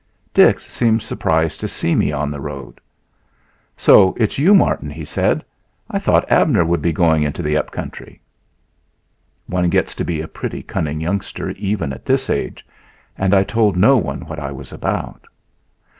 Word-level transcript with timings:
Dix 0.33 0.65
seemed 0.65 1.03
surprised 1.03 1.59
to 1.59 1.67
see 1.67 1.93
me 1.93 2.11
on 2.11 2.31
the 2.31 2.39
road. 2.41 2.81
"So 3.77 4.15
it's 4.17 4.39
you, 4.39 4.55
Martin," 4.55 4.89
he 4.89 5.05
said; 5.05 5.45
"I 5.91 5.99
thought 5.99 6.31
Abner 6.31 6.65
would 6.65 6.81
be 6.81 6.91
going 6.91 7.21
into 7.21 7.43
the 7.43 7.55
upcountry." 7.55 8.19
One 9.45 9.69
gets 9.69 9.93
to 9.93 10.03
be 10.03 10.19
a 10.19 10.27
pretty 10.27 10.63
cunning 10.63 11.01
youngster, 11.01 11.51
even 11.51 11.93
at 11.93 12.03
this 12.07 12.31
age, 12.31 12.65
and 13.15 13.35
I 13.35 13.43
told 13.43 13.77
no 13.77 13.95
one 13.95 14.21
what 14.21 14.39
I 14.39 14.51
was 14.51 14.73
about. 14.73 15.27